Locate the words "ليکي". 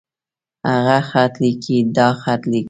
1.41-1.77, 2.51-2.59